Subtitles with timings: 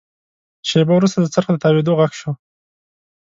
[0.69, 2.31] شېبه وروسته د څرخ د تاوېدو غږ شو.